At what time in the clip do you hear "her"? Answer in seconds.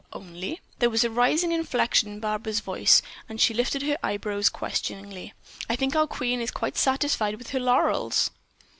3.83-3.99, 7.51-7.59